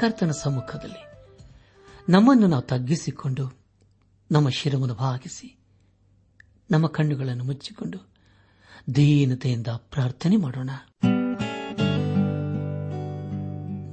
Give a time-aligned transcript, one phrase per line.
[0.00, 1.02] ಕರ್ತನ ಸಮ್ಮುಖದಲ್ಲಿ.
[2.08, 3.44] ನಮ್ಮನ್ನು ನಾವು ತಗ್ಗಿಸಿಕೊಂಡು,
[4.30, 5.48] ನಮ್ಮ ಶಿರವನ್ನು ಭಾಗಿಸಿ
[6.70, 7.98] ನಮ್ಮ ಕಣ್ಣುಗಳನ್ನು ಮುಚ್ಚಿಕೊಂಡು
[8.94, 10.70] ದೀನತೆಯಿಂದ ಪ್ರಾರ್ಥನೆ ಮಾಡೋಣ.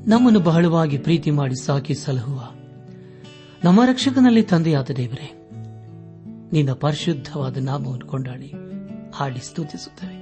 [0.08, 2.40] ನಮ್ಮನ್ನು ಬಹಳವಾಗಿ ಪ್ರೀತಿ ಮಾಡಿ ಸಾಕಿ ಸಲಹುವ
[3.64, 5.30] ನಮ್ಮ ರಕ್ಷಕನಲ್ಲಿ ತಂದೆಯಾದ ದೇವರೇ,
[6.52, 8.50] ನಿನ್ನ ಪರಿಶುದ್ಧವಾದ ನಾಮವನ್ನು ಕೊಂಡಾಡಿ
[9.16, 10.18] ಹಾಡಿ ಸ್ತುತಿಸುತ್ತವೆ.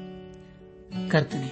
[1.09, 1.49] ಕರ್ತನೆ,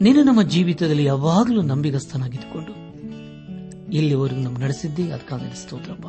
[0.00, 2.69] ನೀನು ನಮ್ಮ ಜೀವಿತದಲ್ಲಿ ಯಾವಾಗಲೂ ನಂಬಿಗಸ್ತನಾಗಿದ್ದುಕೊಂಡು
[3.92, 6.06] ಇಲ್ಲಿವರೆಗೂ ನಮ್ಮ ನಡೆಸಿದ್ದೇ ಅದಕ್ಕಾಗಿ ಸ್ತೋತ್ರಪ್ಪ.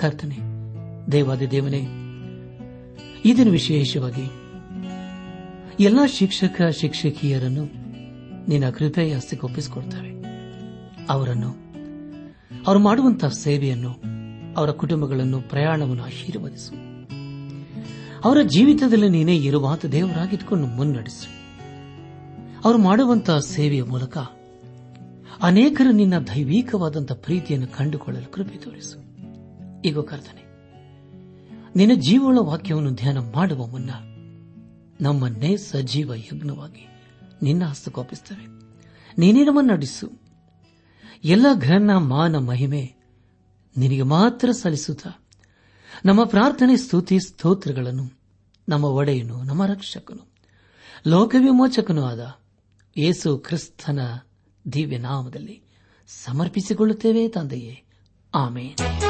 [0.00, 0.38] ಕರ್ತನೆ,
[1.12, 1.78] ದೇವಾದಿ ದೇವನೇ
[3.24, 4.30] ಇದನ್ನು ದಿನ ವಿಶೇಷವಾಗಿ
[5.80, 7.62] ಎಲ್ಲಾ ಶಿಕ್ಷಕ ಶಿಕ್ಷಕಿಯರನ್ನು
[8.48, 10.24] ನಿನ್ನ ಕೃಪೆಯ ಹಸ್ತಕ್ಕೆ ಒಪ್ಪಿಸಿಕೊಡ್ತೇವೆ.
[11.06, 11.48] ಅವರನ್ನು,
[12.66, 14.02] ಅವರು ಮಾಡುವಂತಹ ಸೇವೆಯನ್ನು,
[14.56, 16.92] ಅವರ ಕುಟುಂಬಗಳನ್ನು, ಪ್ರಯಾಣವನ್ನು ಆಶೀರ್ವದಿಸು.
[18.24, 21.42] ಅವರ ಜೀವಿತದಲ್ಲಿ ನೀನೇ ಇರುವಾತ ದೇವರಾಗಿದ್ದುಕೊಂಡು ಮುನ್ನಡೆಸು.
[22.64, 24.18] ಅವರು ಮಾಡುವಂತಹ ಸೇವೆಯ ಮೂಲಕ
[25.42, 28.98] ಅನೇಕರು ನಿನ್ನ ದೈವಿಕವಾದಂತಹ ಪ್ರೀತಿಯನ್ನು ಕಂಡುಕೊಳ್ಳಲು ಕೃಪೆ ತೋರಿಸು.
[29.84, 30.42] ಈಗ ಕರ್ತನೆ,
[31.76, 33.90] ನಿನ್ನ ಜೀವಳ ವಾಕ್ಯವನ್ನು ಧ್ಯಾನ ಮಾಡುವ ಮುನ್ನ
[35.00, 36.84] ನಮ್ಮನ್ನೇ ಸಜೀವ ಯಜ್ಞವಾಗಿ
[37.42, 38.46] ನಿನ್ನ ಹಸ್ತಕೋಪಿಸುತ್ತವೆ
[39.18, 40.06] ನೀನೇ ನಮ್ಮನ್ನು ನಡೆಸು.
[41.24, 42.82] ಎಲ್ಲ ಘನ ಮಾನ ಮಹಿಮೆ
[43.76, 45.06] ನಿನಗೆ ಮಾತ್ರ ಸಲ್ಲಿಸುತ್ತ,
[46.04, 48.06] ನಮ್ಮ ಪ್ರಾರ್ಥನೆ, ಸ್ತುತಿ, ಸ್ತೋತ್ರಗಳನ್ನು
[48.68, 50.24] ನಮ್ಮ ಒಡೆಯನು, ನಮ್ಮ ರಕ್ಷಕನು,
[51.06, 52.22] ಲೋಕವಿಮೋಚಕನೂ ಆದ
[52.96, 54.00] ಯೇಸು ಕ್ರಿಸ್ತನ
[54.72, 55.62] ದಿವ್ಯ ನಾಮದಲ್ಲಿ
[56.06, 57.84] ಸಮರ್ಪಿಸಿಕೊಳ್ಳುತ್ತೇವೆ ತಂದೆಯೇ.
[58.34, 59.01] ಆಮೇಲೆ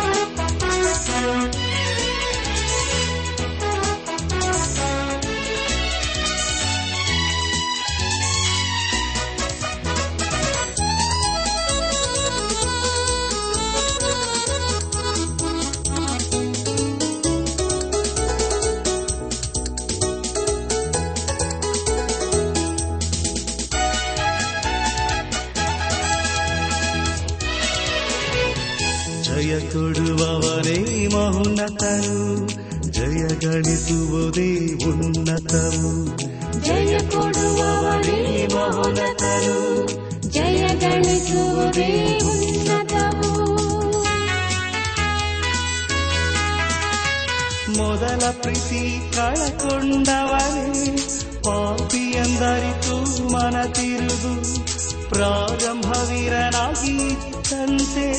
[47.83, 50.97] ಮೊದಲ ಪ್ರೀತಿ ಕಳಕೊಂಡವರೇ
[51.45, 54.43] ಪಾಪಿ ಎಂದರಿತು ಮನ ತಿರುಗು
[55.09, 56.99] ಪ್ರಾರಂಭವೀರನಾಗಿ
[57.51, 58.13] ತಂತೆ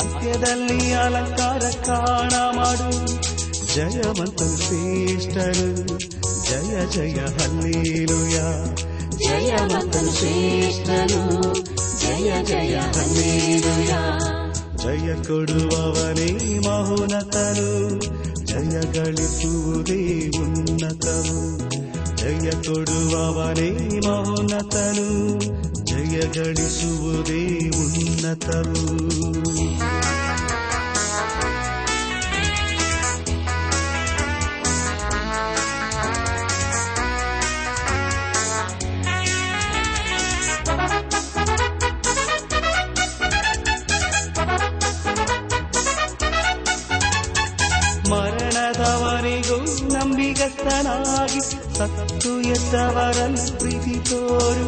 [0.00, 3.06] ಅಂತ್ಯದಲ್ಲಿ ಅಲಂಕಾರ ಕಾಣ ಮಾಡು.
[3.74, 5.98] ಜಯವಂತರು ಶ್ರೇಷ್ಠರು
[6.44, 8.36] ಜಯ ಜಯ ಹಲ್ಲೇಲುಯ.
[9.18, 11.54] ಜಯವಂತನು ಶ್ರೇಷ್ಠನು.
[12.00, 13.94] ಜಯ ಜಯ ಹಲ್ಲೇಲುಯ.
[14.76, 18.27] ಜಯ ಕೊಡುವವನೇ ಮಹೋನ್ನತನು.
[18.48, 20.00] ಜಯ ಗಳಿಸುವುದೇ
[20.38, 21.40] ಉನ್ನತವು
[22.16, 23.70] ಜಯ ಕೊಡುವವನೇ
[24.06, 25.08] ಮಹೋನ್ನತನು
[25.84, 27.42] ಜಯ ಗಳಿಸುವುದೇ
[27.78, 28.84] ಉನ್ನತವು
[50.60, 51.40] ನಂಬಿಗಸ್ತನಾಗಿ
[51.76, 54.66] ಸತ್ತು ಎದ್ದವರನ್ನು ಪ್ರೀತಿ ತೋರು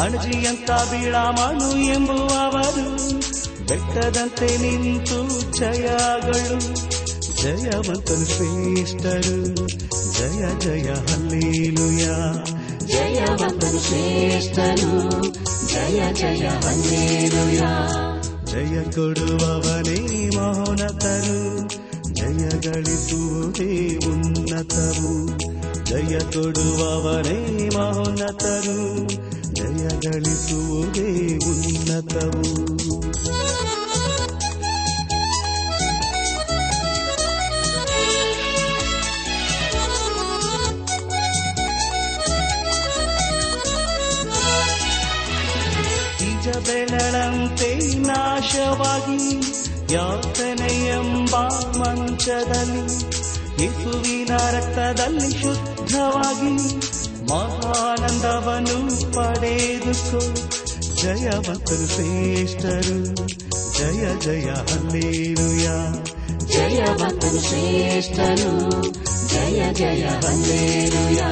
[0.00, 2.86] ಅಣಜಿಯಂತ ಬೀಳಾಮನು ಎಂಬುವವರು
[3.68, 5.18] ಬೆಟ್ಟದಂತೆ ನಿಂತು
[5.58, 6.58] ಜಯಗಳು
[7.42, 9.36] ಜಯವಂತನು ಶ್ರೇಷ್ಠರು
[10.16, 12.06] ಜಯ ಜಯ ಹಲ್ಲೇಲುಯ
[12.86, 14.90] ಜಯವಂತನು ಶ್ರೇಷ್ಠನು
[15.66, 17.62] ಜಯ ಜಯ ಹಲ್ಲೇಲುಯ
[18.52, 19.98] ಜಯ ಕೊಡುವವನೇ
[20.36, 21.38] ಮಹೋನ್ನತರು
[22.22, 25.38] ಜಯ ಗಳಿಸುವುದೇ ಉನ್ನತವು.
[25.84, 29.10] ಜಯ ತೊಡುವವನೇ ಮಹೋನ್ನತರು
[29.52, 32.72] ಜಯ ಗಳಿಸುವುದೇ ಉನ್ನತವು.
[46.24, 49.52] ನಿಜ ಬೆಳಳಂತೆ ನಾಶವಾಗಿ
[49.92, 51.36] ಯಾತನೆ ಎಂಬ
[51.78, 52.94] ಮಂಚದಲ್ಲಿ,
[53.62, 56.76] ಯೇಸುವಿನ ರಕ್ತದಲ್ಲಿ ಶುದ್ಧವಾಗಿ
[57.30, 60.20] ಮಹಾನಂದವನ್ನು ಪಡೆದುಕೋ.
[61.02, 63.14] ಜಯವಂತರು ಶ್ರೇಷ್ಠರು,
[63.78, 65.68] ಜಯ ಜಯ ಹಲ್ಲೇಲುಯ.
[66.46, 68.82] ಜಯವಂತನು ಶ್ರೇಷ್ಠರು,
[69.28, 71.22] ಜಯ ಜಯ ಹಲ್ಲೇರುಯ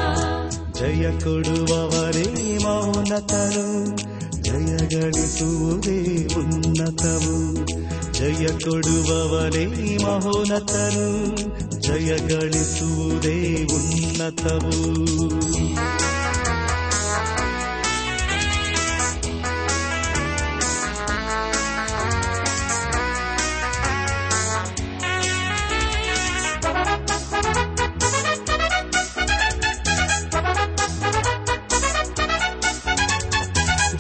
[0.73, 3.97] ಜಯ ಕೊಡುವವರೇ ಮೌನತರು,
[4.43, 7.71] ಜಯ ಗಳಿಸುವುದೇ ಉನ್ನತವು.
[8.21, 9.65] ಜಯ ಕೊಡುವವರೇ
[10.05, 11.09] ಮಹೋನ್ನತರು
[11.79, 13.37] ಜಯ ಗಳಿಸುವುದೇ
[13.75, 14.77] ಉನ್ನತವು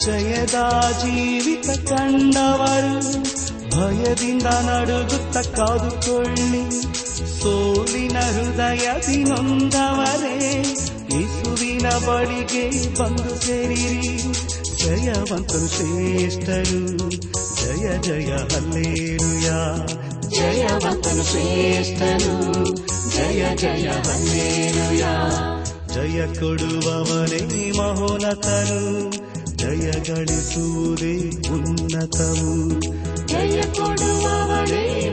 [0.05, 0.58] ಜಯದ
[1.00, 2.94] ಜೀವಿತ ಕಂಡವರು
[3.70, 6.82] ಭಯದಿಂದ ನಡುಗುತ್ತ ಕಾದುಕೊಳ್ಳಿ.
[7.43, 10.58] ಸೋಲಿನ ಹೃದಯದಿ ನೊಂದವರೇ
[11.12, 14.19] ಯೇಸುವಿನ ಬಳಿಗೆ ಬಂದು ಸೇರಿರಿ.
[14.78, 17.11] ಜಯವಂತರು ಶ್ರೇಷ್ಠರು
[17.61, 19.49] ಜಯ ಜಯ ಹಲ್ಲೇರುಯ
[20.31, 22.64] ಜಯವಂತನು ಶ್ರೇಷ್ಠನು
[23.11, 25.05] ಜಯ ಜಯ ಹಲ್ಲೇರುಯ
[25.94, 29.11] ಜಯ ಕೊಡುವವನೇ ಮಹೋನತರು
[29.56, 31.17] ಜಯ ಗಳಿಸುವುದೇ
[31.50, 32.81] ಉನ್ನತವು.
[33.31, 35.12] ಜಯ ಕೊಡುವವಳೇ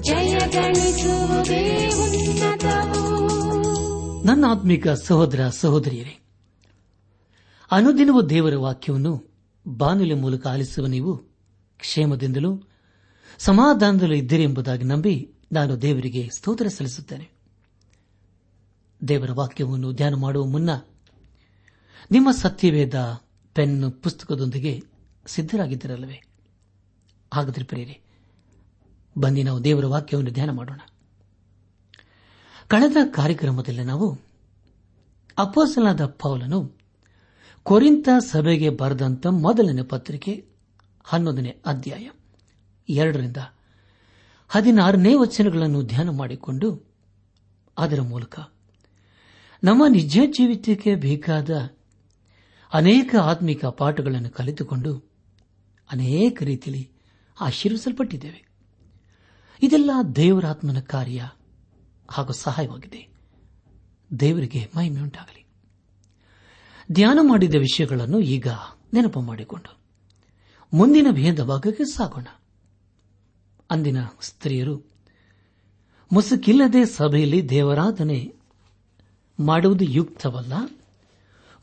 [0.00, 1.90] ಜಯ ಗಳಿಸುವುದೇ
[4.24, 6.20] ನನ್ನ ಆತ್ಮಿಕ ಸಹೋದರ ಸಹೋದರಿಯರೇ,
[7.70, 9.30] ಅನುದಿನವೂ ದೇವರ ವಾಕ್ಯವನ್ನು
[9.66, 11.18] ಬಾನುಲಿ ಮೂಲಕ ಆಲಿಸುವ ನೀವು
[11.78, 12.62] ಕ್ಷೇಮದಿಂದಲೂ
[13.38, 17.30] ಸಮಾಧಾನದಲ್ಲೂ ಇದ್ದೀರಿ ಎಂಬುದಾಗಿ ನಂಬಿ ನಾನು ದೇವರಿಗೆ ಸ್ತೋತ್ರ ಸಲ್ಲಿಸುತ್ತೇನೆ.
[19.08, 20.70] ದೇವರ ವಾಕ್ಯವನ್ನು ಧ್ಯಾನ ಮಾಡುವ ಮುನ್ನ
[22.10, 23.20] ನಿಮ್ಮ ಸತ್ಯವೇದ
[23.54, 24.82] ಪೆನ್ ಪುಸ್ತಕದೊಂದಿಗೆ
[25.26, 26.22] ಸಿದ್ದರಾಗಿದ್ದರಲ್ಲವೇ
[27.32, 27.94] ಹಾಗಾದರೆ ಪ್ರೇರೆ
[29.16, 30.80] ಬನ್ನಿ ನಾವು ದೇವರ ವಾಕ್ಯವನ್ನು ಧ್ಯಾನ ಮಾಡೋಣ.
[32.68, 34.06] ಕಳೆದ ಕಾರ್ಯಕ್ರಮದಲ್ಲಿ ನಾವು
[35.38, 36.58] ಅಪೋಸಲಾದ ಪೌಲನು
[37.62, 40.32] ಕೊರಿಂತ ಸಭೆಗೆ ಬರೆದಂತ ಮೊದಲನೇ ಪತ್ರಿಕೆ
[41.04, 42.06] ಹನ್ನೊಂದನೇ ಅಧ್ಯಾಯ
[42.88, 43.36] ಎರಡರಿಂದ
[44.48, 46.68] ಹದಿನಾರನೇ ವಚನಗಳನ್ನು ಧ್ಯಾನ ಮಾಡಿಕೊಂಡು
[47.76, 48.38] ಅದರ ಮೂಲಕ
[49.62, 51.50] ನಮ್ಮ ನಿಜ ಜೀವಿತಕ್ಕೆ ಬೇಕಾದ
[52.72, 54.92] ಅನೇಕ ಆತ್ಮಿಕ ಪಾಠಗಳನ್ನು ಕಲಿತುಕೊಂಡು
[55.90, 56.84] ಅನೇಕ ರೀತಿಯಲ್ಲಿ
[57.40, 58.48] ಆಶೀರ್ವಿಸಲ್ಪಟ್ಟಿದ್ದೇವೆ.
[59.62, 61.30] ಇದೆಲ್ಲ ದೇವರಾತ್ಮನ ಕಾರ್ಯ
[62.10, 63.08] ಹಾಗೂ ಸಹಾಯವಾಗಿದೆ.
[64.20, 65.46] ದೇವರಿಗೆ ಮಹಿಮೆಯುಂಟಾಗಲಿ
[66.92, 68.46] ಧ್ಯಾನ ಮಾಡಿದ ವಿಷಯಗಳನ್ನು ಈಗ
[68.94, 69.78] ನೆನಪು ಮಾಡಿಕೊಂಡು
[70.74, 72.26] ಮುಂದಿನ ಭೇದ ಭಾಗಕ್ಕೆ ಸಾಗೋಣ.
[73.70, 74.90] ಅಂದಿನ ಸ್ತ್ರೀಯರು,
[76.12, 78.34] ಮುಸುಕಿಲ್ಲದೆ ಸಭೆಯಲ್ಲಿ ದೇವರಾಧನೆ
[79.40, 80.52] ಮಾಡುವುದು ಯುಕ್ತವಲ್ಲ?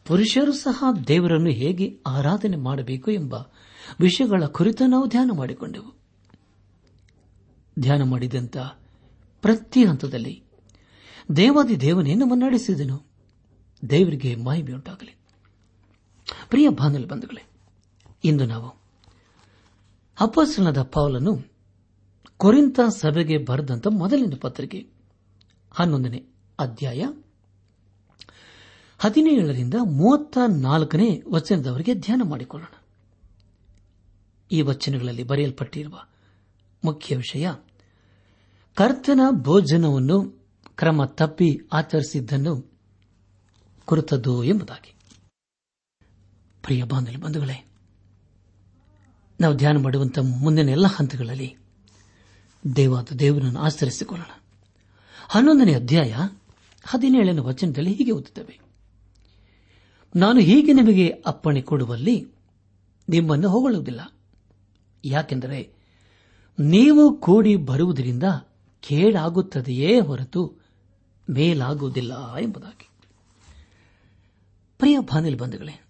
[0.06, 3.36] ಪುರುಷರು ಸಹ ದೇವರನ್ನು ಹೇಗೆ ಆರಾಧನೆ ಮಾಡಬೇಕು ಎಂಬ
[4.00, 5.94] ವಿಷಯಗಳ ಕುರಿತು ನಾವು ಧ್ಯಾನ ಮಾಡಿಕೊಂಡೆವು.
[7.80, 8.58] ಧ್ಯಾನ ಮಾಡಿದಂತ
[9.42, 10.44] ಪ್ರತಿ ಹಂತದಲ್ಲಿ
[11.36, 13.04] ದೇವಾದಿ ದೇವನೇ ನಮ್ಮನ್ನು ನಡೆಸಿದನು.
[13.90, 15.16] ದೇವರಿಗೆ ಮಾಹಿಮೆಯುಂಟಾಗಲಿ
[16.50, 17.46] ಪ್ರಿಯ ಬಾನಲ್ ಬಂಧುಗಳೇ,
[18.24, 18.86] ಇಂದು ನಾವು
[20.20, 21.44] ಅಪ್ಪಸನದ ಪೌಲನು
[22.38, 24.90] ಕೊರಿಂತ ಸಭೆಗೆ ಬರೆದಂತ ಮೊದಲಿನ ಪತ್ರಿಕೆ
[25.72, 26.26] ಹನ್ನೊಂದನೇ
[26.60, 27.06] ಅಧ್ಯಾಯ
[29.00, 32.85] ಹದಿನೇಳರಿಂದ ಮೂವತ್ತ ನಾಲ್ಕನೇ ವಚನದವರೆಗೆ ಧ್ಯಾನ ಮಾಡಿಕೊಳ್ಳೋಣ.
[34.52, 36.02] ಈ ವಚನಗಳಲ್ಲಿ ಬರೆಯಲ್ಪಟ್ಟಿರುವ
[36.84, 37.52] ಮುಖ್ಯ ವಿಷಯ,
[38.74, 40.46] ಕರ್ತನ ಭೋಜನವನ್ನು
[40.76, 42.72] ಕ್ರಮ ತಪ್ಪಿ ಆಚರಿಸಿದ್ದನ್ನು
[43.86, 44.96] ಕುರಿತದ್ದು ಎಂಬುದಾಗಿ.
[46.64, 47.66] ಪ್ರಿಯ ಬಂಧುಗಳೇ,
[49.42, 51.58] ನಾವು ಧ್ಯಾನ ಮಾಡುವಂತಹ ಮುಂದಿನ ಎಲ್ಲ ಹಂತಗಳಲ್ಲಿ
[52.76, 54.40] ದೇವಾದ ದೇವರನ್ನು ಆಚರಿಸಿಕೊಳ್ಳೋಣ.
[55.30, 56.16] ಹನ್ನೊಂದನೇ ಅಧ್ಯಾಯ
[56.86, 58.60] ಹದಿನೇಳನೇ ವಚನದಲ್ಲಿ ಹೀಗೆ ಓದುತ್ತವೆ.
[60.16, 62.28] ನಾನು ಹೀಗೆ ನಿಮಗೆ ಅಪ್ಪಣೆ ಕೊಡುವಲ್ಲಿ
[63.10, 64.15] ನಿಮ್ಮನ್ನು ಹೊಗಳುವುದಿಲ್ಲ.
[65.06, 65.74] ಯಾಕೆಂದರೆ
[66.60, 68.24] ನೀವು ಕೂಡಿ ಬರುವುದರಿಂದ
[68.82, 70.56] ಕೇಳಾಗುತ್ತದೆಯೇ ಹೊರತು
[71.30, 72.90] ಮೇಲಾಗುವುದಿಲ್ಲ ಎಂಬುದಾಗಿ.
[74.78, 75.82] ಪ್ರಿಯ ಬಾನಿಲ್ ಬಂಧುಗಳೇ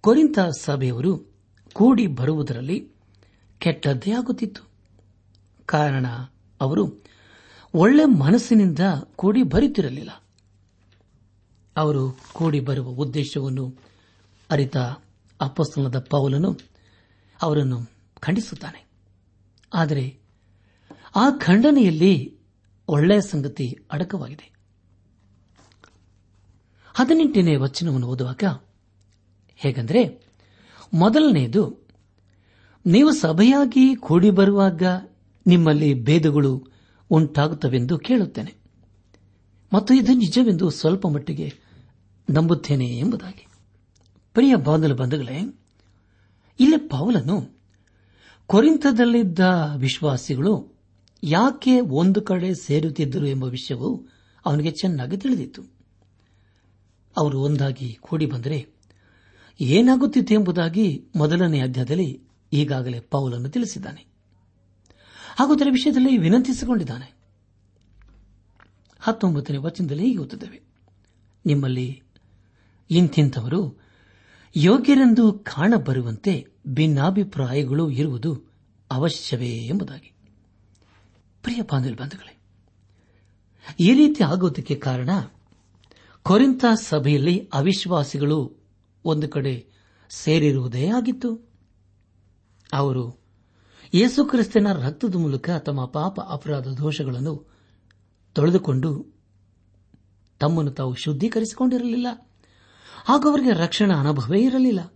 [0.00, 1.32] ಕೊರಿಂತ ಸಭೆಯವರು
[1.72, 2.92] ಕೂಡಿ ಬರುವುದರಲ್ಲಿ
[3.58, 4.62] ಕೆಟ್ಟದ್ದೇ ಆಗುತ್ತಿತ್ತು.
[5.66, 6.06] ಕಾರಣ,
[6.60, 7.02] ಅವರು
[7.74, 8.78] ಒಳ್ಳೆ ಮನಸ್ಸಿನಿಂದ
[9.16, 10.22] ಕೂಡಿ ಬರುತ್ತಿರಲಿಲ್ಲ.
[11.76, 13.74] ಅವರು ಕೂಡಿ ಬರುವ ಉದ್ದೇಶವನ್ನು
[14.50, 14.76] ಅರಿತ
[15.40, 16.58] ಅಪಸ್ತನದ ಪೌಲನು
[17.42, 17.86] ಅವರನ್ನು
[18.20, 18.88] ಖಂಡಿಸುತ್ತಾನೆ.
[19.74, 20.18] ಆದರೆ
[21.16, 22.38] ಆ ಖಂಡನೆಯಲ್ಲಿ
[22.88, 24.52] ಒಳ್ಳೆಯ ಸಂಗತಿ ಅಡಕವಾಗಿದೆ.
[26.94, 28.44] ಹದಿನೆಂಟನೇ ವಚನವನ್ನು ಓದುವಾಗ
[29.56, 30.26] ಹೇಗೆಂದರೆ,
[30.94, 31.88] ಮೊದಲನೆಯದು,
[32.86, 34.82] ನೀವು ಸಭೆಯಾಗಿ ಕೂಡಿ ಬರುವಾಗ
[35.46, 36.66] ನಿಮ್ಮಲ್ಲಿ ಭೇದಗಳು
[37.10, 38.54] ಉಂಟಾಗುತ್ತವೆಂದು ಕೇಳುತ್ತೇನೆ.
[39.72, 41.52] ಮತ್ತು ಇದು ನಿಜವೆಂದು ಸ್ವಲ್ಪ ಮಟ್ಟಿಗೆ
[42.30, 43.46] ನಂಬುತ್ತೇನೆ ಎಂಬುದಾಗಿ.
[44.34, 45.64] ಪ್ರಿಯ ಬಾಂಧವ ಬಂಧುಗಳೇ
[46.60, 47.58] ಇಲ್ಲಿ ಪೌಲನು
[48.46, 49.38] ಕೊರಿಂತದಲ್ಲಿದ್ದ
[49.76, 50.78] ವಿಶ್ವಾಸಿಗಳು
[51.22, 54.08] ಯಾಕೆ ಒಂದು ಕಡೆ ಸೇರುತ್ತಿದ್ದರು ಎಂಬ ವಿಷಯವು
[54.46, 55.62] ಅವನಿಗೆ ಚೆನ್ನಾಗಿ ತಿಳಿದಿತ್ತು.
[57.16, 58.68] ಅವರು ಒಂದಾಗಿ ಕೂಡಿ ಬಂದರೆ
[59.60, 62.22] ಏನಾಗುತ್ತಿತ್ತು ಎಂಬುದಾಗಿ ಮೊದಲನೇ ಅಧ್ಯಾಯದಲ್ಲಿ
[62.52, 64.06] ಈಗಾಗಲೇ ಪೌಲನ್ನು ತಿಳಿಸಿದ್ದಾನೆ.
[65.36, 67.16] ಹಾಗೂ ಅದರ ವಿಷಯದಲ್ಲಿ ವಿನಂತಿಸಿಕೊಂಡಿದ್ದಾನೆ.
[69.00, 70.60] ಹತ್ತೊಂಬತ್ತನೇ ವಚನದಲ್ಲಿ ಹೀಗೆ ಓದುತ್ತೇವೆ.
[71.46, 72.02] ನಿಮ್ಮಲ್ಲಿ
[72.90, 73.87] ಇಂತಿಂಥವರು
[74.56, 78.44] ಯೋಗ್ಯರೆಂದು ಕಾಣಬರುವಂತೆ ಭಿನ್ನಾಭಿಪ್ರಾಯಗಳು ಇರುವುದು
[78.90, 80.12] ಅವಶ್ಯವೇ ಎಂಬುದಾಗಿ.
[81.42, 82.38] ಪ್ರಿಯ ಬಂಧುಗಳೇ,
[83.80, 85.10] ಈ ರೀತಿ ಆಗೋದಕ್ಕೆ ಕಾರಣ
[86.22, 88.56] ಕೊರಿಂತ ಸಭೆಯಲ್ಲಿ ಅವಿಶ್ವಾಸಿಗಳು
[89.04, 89.66] ಒಂದು ಕಡೆ
[90.10, 91.48] ಸೇರಿರುವುದೇ ಆಗಿತ್ತು.
[92.72, 93.18] ಅವರು
[93.94, 97.52] ಯೇಸುಕ್ರಿಸ್ತನ ರಕ್ತದ ಮೂಲಕ ತಮ್ಮ ಪಾಪ ಅಪರಾಧ ದೋಷಗಳನ್ನು
[98.34, 99.06] ತೊಳೆದುಕೊಂಡು
[100.38, 102.27] ತಮ್ಮನ್ನು ತಾವು ಶುದ್ಧೀಕರಿಸಿಕೊಂಡಿರಲಿಲ್ಲ.
[103.04, 104.92] ಹಾಗೂ ಅವರಿಗೆ ರಕ್ಷಣಾ ಅನುಭವವೇ ಇರಲಿಲ್ಲ.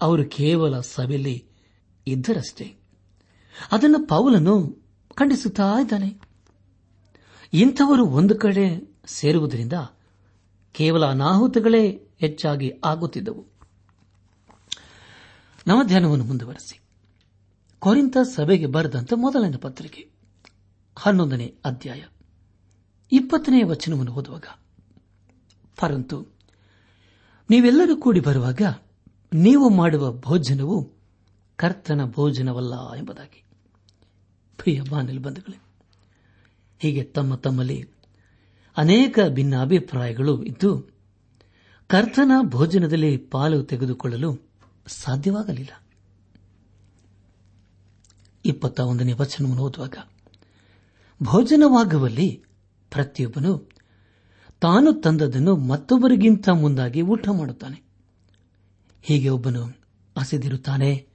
[0.00, 1.46] ಅವರು ಕೇವಲ ಸಭೆಯಲ್ಲಿ
[2.06, 2.76] ಇದ್ದರಷ್ಟೇ.
[3.72, 4.82] ಅದನ್ನು ಪೌಲನು
[5.14, 6.20] ಖಂಡಿಸುತ್ತಾ ಇದ್ದಾನೆ.
[7.52, 9.72] ಇಂಥವರು ಒಂದು ಕಡೆ ಸೇರುವುದರಿಂದ
[10.72, 13.46] ಕೇವಲ ಅನಾಹುತಗಳೇ ಹೆಚ್ಚಾಗಿ ಆಗುತ್ತಿದ್ದವು.
[15.66, 16.80] ನಮ್ಮ ಧ್ಯಾನವನ್ನು ಮುಂದುವರೆಸಿ.
[17.78, 20.10] ಕೊರಿಂತ ಸಭೆಗೆ ಬರೆದಂತ ಮೊದಲನೇ ಪತ್ರಿಕೆ,
[20.98, 22.04] ಹನ್ನೊಂದನೇ ಅಧ್ಯಾಯ,
[23.12, 24.44] ಇಪ್ಪತ್ತನೇ ವಚನವನ್ನು ಓದುವಾಗ.
[25.80, 26.31] ಪರಂತು
[27.52, 28.60] ನೀವೆಲ್ಲರೂ ಕೂಡಿ ಬರುವಾಗ
[29.32, 30.92] ನೀವು ಮಾಡುವ ಭೋಜನವು
[31.56, 33.44] ಕರ್ತನ ಭೋಜನವಲ್ಲ ಎಂಬುದಾಗಿ.
[34.56, 35.62] ಪ್ರಿಯ ಬಂಧುಗಳೇ,
[36.78, 37.88] ಹೀಗೆ ತಮ್ಮ ತಮ್ಮಲ್ಲಿ
[38.76, 40.80] ಅನೇಕ ಭಿನ್ನ ಅಭಿಪ್ರಾಯಗಳು ಇದ್ದು,
[41.86, 44.38] ಕರ್ತನ ಭೋಜನದಲ್ಲಿ ಪಾಲು ತೆಗೆದುಕೊಳ್ಳಲು
[44.86, 45.82] ಸಾಧ್ಯವಾಗಲಿಲ್ಲ.
[48.44, 49.94] ಇಪ್ಪತ್ತ ಒಂದನೇ ವಚನವನ್ನು ಓದುವಾಗ,
[51.22, 52.44] ಭೋಜನವಾಗುವಲ್ಲಿ
[52.90, 53.71] ಪ್ರತಿಯೊಬ್ಬನು
[54.62, 57.82] ತಾನು ತಂದದನ್ನು ಮತ್ತೊಬ್ಬರಿಗಿಂತ ಮುಂದಾಗಿ ಊಟ ಮಾಡುತ್ತಾನೆ.
[59.02, 59.64] ಹೀಗೆ ಒಬ್ಬನು
[60.18, 61.06] ಹಸಿದಿರುತ್ತಾನೆ,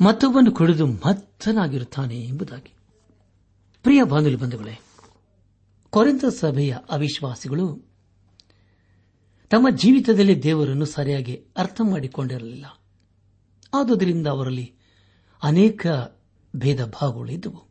[0.00, 2.74] ಮತ್ತೊಬ್ಬನು ಕುಡಿದು ಮತ್ತನಾಗಿರುತ್ತಾನೆ ಎಂಬುದಾಗಿ.
[3.82, 4.78] ಪ್ರಿಯ ಬಾಂಧವ್ಯ ಬಂಧುಗಳೇ
[5.90, 7.90] ಕೊರೆಂತ ಸಭೆಯ ಅವಿಶ್ವಾಸಿಗಳು
[9.50, 12.66] ತಮ್ಮ ಜೀವಿತದಲ್ಲಿ ದೇವರನ್ನು ಸರಿಯಾಗಿ ಅರ್ಥ ಮಾಡಿಕೊಂಡಿರಲಿಲ್ಲ.
[13.74, 14.74] ಆದುದರಿಂದ ಅವರಲ್ಲಿ
[15.42, 15.86] ಅನೇಕ
[16.56, 17.68] ಭೇದ ಭಾವಗಳು ಇದ್ದವು.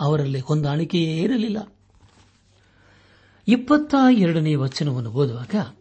[0.00, 1.58] ಅವರಲ್ಲಿ ಹೊಂದಾಣಿಕೆಯೇ ಇರಲಿಲ್ಲ.
[3.48, 5.76] ಇಪ್ಪತ್ತ ಎರಡನೇ ವಚನವನ್ನು ಓದುವಾಗ,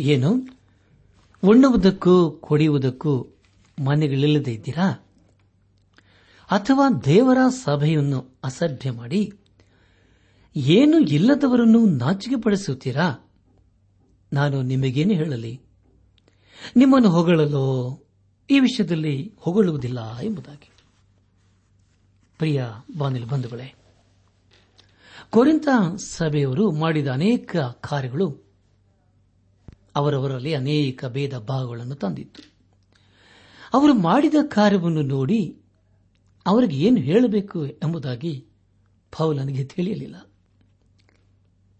[0.00, 0.34] ಏನು?
[1.42, 3.26] ಉಣ್ಣುವುದಕ್ಕೂ ಕೊಡಿಯುವುದಕ್ಕೂ
[3.84, 5.06] ಮನೆಗಳಿಲ್ಲದೆ ಇದ್ದೀರಾ?
[6.50, 9.32] ಅಥವಾ ದೇವರ ಸಭೆಯನ್ನು ಅಸಭ್ಯ ಮಾಡಿ,
[10.56, 13.30] ಏನು ಇಲ್ಲದವರನ್ನು ನಾಚಿಕೆ ಪಡಿಸುತ್ತೀರಾ
[14.32, 15.60] ನಾನು ನಿಮಗೇನು ಹೇಳಲಿ?
[16.76, 18.06] ನಿಮ್ಮನ್ನು ಹೊಗಳಲು?
[18.50, 20.70] ಈ ವಿಷಯದಲ್ಲಿ ಹೊಗಳುವುದಿಲ್ಲ ಎಂಬುದಾಗಿ.
[22.38, 22.64] ಪ್ರಿಯ
[22.98, 23.74] ಬಾನಿಲು ಬಂಧುಗಳೇ
[25.36, 28.44] ಕೊರಿಂತ ಸಭೆಯವರು ಮಾಡಿದ ಅನೇಕ ಕಾರ್ಯಗಳು
[29.96, 32.52] ಅವರವರಲ್ಲಿ ಅನೇಕ ಭೇದ ಭಾವಗಳನ್ನು ತಂದಿತ್ತು.
[33.74, 35.60] ಅವರು ಮಾಡಿದ ಕಾರ್ಯವನ್ನು ನೋಡಿ
[36.46, 38.46] ಅವರಿಗೆ ಏನು ಹೇಳಬೇಕು ಎಂಬುದಾಗಿ
[39.18, 40.16] ಪೌಲನಿಗೆ ತಿಳಿಯಲಿಲ್ಲ.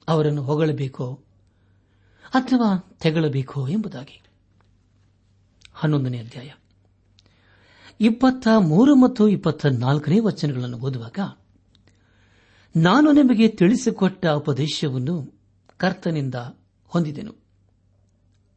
[0.09, 1.25] ಅವರನ್ನು ಹೊಗಳಬೇಕೋ
[2.25, 4.23] ಅಥವಾ ತೆಗಳಬೇಕೋ ಎಂಬುದಾಗಿ.
[5.75, 6.53] ಹನ್ನೊಂದನೇ ಅಧ್ಯಾಯ.
[8.01, 11.19] ಇಪ್ಪತ್ತ ಮೂರು ಮತ್ತು ಇಪ್ಪತ್ತ ನಾಲ್ಕನೇ ವಚನಗಳನ್ನು ಓದುವಾಗ
[12.77, 15.35] ನಾನು ನಿಮಗೆ ತಿಳಿಸಿಕೊಟ್ಟ ಉಪದೇಶವನ್ನು
[15.77, 16.35] ಕರ್ತನಿಂದ
[16.85, 17.35] ಹೊಂದಿದೆನು.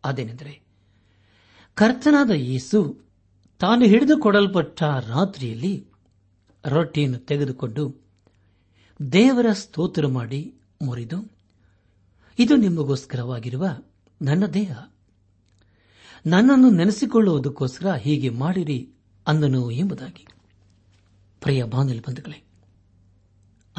[0.06, 0.62] ಅದೇನೆಂದರೆ,
[1.76, 3.02] ಕರ್ತನಾದ ಯೇಸು
[3.60, 5.88] ತಾನು ಹಿಡಿದುಕೊಡಲ್ಪಟ್ಟ ರಾತ್ರಿಯಲ್ಲಿ
[6.66, 7.96] ರೊಟ್ಟಿಯನ್ನು ತೆಗೆದುಕೊಂಡು
[9.12, 11.32] ದೇವರ ಸ್ತೋತ್ರ ಮಾಡಿ ಮುರಿದು,
[12.40, 13.68] ಇದು ನಿಮಗೋಸ್ಕರವಾಗಿರುವ
[14.22, 14.80] ನನ್ನ ದೇಹ.
[16.26, 18.94] ನನ್ನನ್ನು ನೆನೆಸಿಕೊಳ್ಳುವುದಕ್ಕೋಸ್ಕರ ಹೀಗೆ ಮಾಡಿರಿ
[19.28, 20.28] ಅಂದನು ಎಂಬುದಾಗಿ.
[21.42, 22.49] ಪ್ರಿಯ ಬಾಂಧವ್ಯ ಬಂಧುಗಳೇ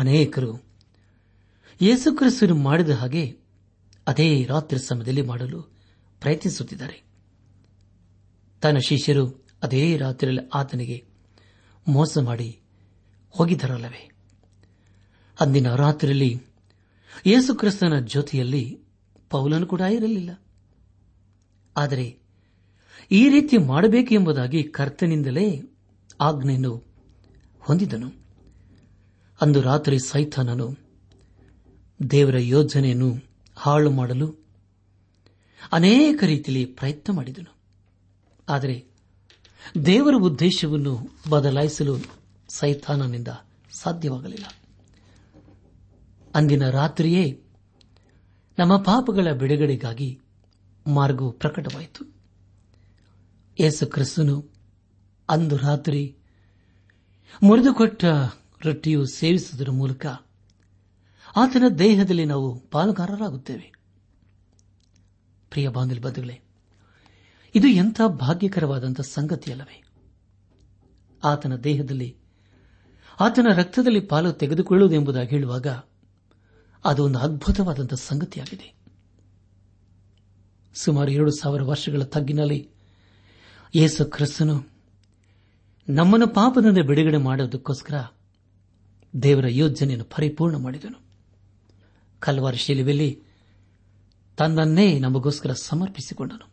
[0.00, 0.64] ಅನೇಕರು
[1.82, 3.38] ಯೇಸುಕ್ರಿಸ್ತನು ಮಾಡಿದ ಹಾಗೆ
[4.06, 5.62] ಅದೇ ರಾತ್ರಿ ಸಮಯದಲ್ಲಿ ಮಾಡಲು
[6.20, 7.02] ಪ್ರಯತ್ನಿಸುತ್ತಿದ್ದಾರೆ.
[8.60, 11.04] ತನ್ನ ಶಿಷ್ಯರು ಅದೇ ರಾತ್ರಿಯಲ್ಲಿ ಆತನಿಗೆ
[11.88, 12.60] ಮೋಸ ಮಾಡಿ
[13.30, 14.10] ಹೋಗಿದ್ದರಲ್ಲವೇ?
[15.40, 16.42] ಅಂದಿನ ರಾತ್ರಿಯಲ್ಲಿ
[17.26, 18.80] ಯೇಸುಕ್ರಿಸ್ತನ ಜೊತೆಯಲ್ಲಿ
[19.30, 20.42] ಪೌಲನು ಕೂಡ ಇರಲಿಲ್ಲ.
[21.76, 22.18] ಆದರೆ
[23.10, 25.62] ಈ ರೀತಿ ಮಾಡಬೇಕು ಎಂಬುದಾಗಿ ಕರ್ತನಿಂದಲೇ
[26.20, 26.84] ಆಜ್ಞೆಯನ್ನು
[27.60, 28.19] ಹೊಂದಿದನು.
[29.40, 30.76] ಅಂದು ರಾತ್ರಿ ಸೈಥಾನನು
[32.10, 33.16] ದೇವರ ಯೋಜನೆಯನ್ನು
[33.56, 34.40] ಹಾಳು ಮಾಡಲು
[35.72, 37.56] ಅನೇಕ ರೀತಿಯಲ್ಲಿ ಪ್ರಯತ್ನ ಮಾಡಿದನು.
[38.48, 38.86] ಆದರೆ
[39.86, 40.98] ದೇವರ ಉದ್ದೇಶವನ್ನು
[41.30, 41.96] ಬದಲಾಯಿಸಲು
[42.48, 43.28] ಸೈತಾನನಿಂದ
[43.80, 44.44] ಸಾಧ್ಯವಾಗಲಿಲ್ಲ.
[46.34, 47.42] ಅಂದಿನ ರಾತ್ರಿಯೇ
[48.58, 50.20] ನಮ್ಮ ಪಾಪಗಳ ಬಿಡುಗಡೆಗಾಗಿ
[50.86, 52.14] ಮಾರ್ಗವು ಪ್ರಕಟವಾಯಿತು.
[53.60, 54.50] ಯೇಸು ಕ್ರಿಸ್ತನು
[55.28, 56.16] ಅಂದು ರಾತ್ರಿ
[57.42, 58.04] ಮುರಿದುಕೊಟ್ಟ
[58.64, 60.06] ರೊಟ್ಟಿಯು ಸೇವಿಸುವುದರ ಮೂಲಕ
[61.36, 63.72] ಆತನ ದೇಹದಲ್ಲಿ ನಾವು ಪಾಲುಗಾರರಾಗುತ್ತೇವೆ.
[65.50, 66.42] ಪ್ರಿಯ ಬಾಂಧವೇ
[67.54, 69.82] ಇದು ಎಂಥ ಭಾಗ್ಯಕರವಾದಂಥ ಸಂಗತಿಯಲ್ಲವೇ?
[71.24, 72.16] ಆತನ ದೇಹದಲ್ಲಿ,
[73.20, 75.66] ಆತನ ರಕ್ತದಲ್ಲಿ ಪಾಲು ತೆಗೆದುಕೊಳ್ಳುವುದೆಂಬುದಾಗಿ ಹೇಳುವಾಗ
[76.84, 78.80] ಅದು ಒಂದು ಅದ್ಭುತವಾದಂಥ ಸಂಗತಿಯಾಗಿದೆ.
[80.74, 82.70] ಸುಮಾರು ಎರಡು ಸಾವಿರ ವರ್ಷಗಳ ತಗ್ಗಿನಲ್ಲಿ
[83.74, 84.68] ಯೇಸು ಕ್ರಿಸ್ತನು
[85.88, 87.94] ನಮ್ಮನ್ನು ಪಾಪದಿಂದ ಬಿಡುಗಡೆ ಮಾಡೋದಕ್ಕೋಸ್ಕರ
[89.22, 91.02] ದೇವರ ಯೋಜನೆಯನ್ನು ಪರಿಪೂರ್ಣ ಮಾಡಿದನು.
[92.18, 93.22] ಕಲ್ವಾರ ಶಿಲುವೆಯಲ್ಲಿ
[94.36, 96.50] ತನ್ನನ್ನೇ ನಮಗೋಸ್ಕರ ಸಮರ್ಪಿಸಿಕೊಂಡನು.